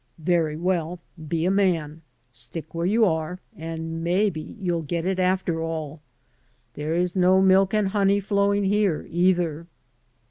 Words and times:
Very 0.17 0.57
well, 0.57 0.97
be 1.27 1.45
a 1.45 1.51
man; 1.51 2.01
stick 2.31 2.73
where 2.73 2.87
you 2.87 3.05
are, 3.05 3.37
and 3.55 4.03
maybe 4.03 4.57
you'll 4.59 4.81
get 4.81 5.05
it, 5.05 5.19
after 5.19 5.61
all. 5.61 6.01
There 6.73 6.95
is 6.95 7.15
no 7.15 7.39
milk 7.39 7.71
and 7.75 7.89
honey 7.89 8.19
flowing 8.19 8.63
here, 8.63 9.05
either." 9.11 9.67